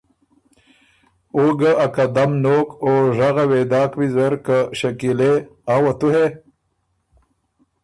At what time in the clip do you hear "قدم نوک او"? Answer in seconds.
1.95-2.93